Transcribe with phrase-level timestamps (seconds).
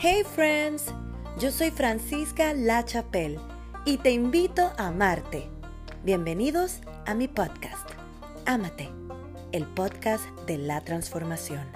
[0.00, 0.94] Hey friends,
[1.40, 3.40] yo soy Francisca La Chapelle
[3.84, 5.48] y te invito a amarte.
[6.04, 7.90] Bienvenidos a mi podcast,
[8.46, 8.90] Ámate,
[9.50, 11.66] el podcast de la transformación.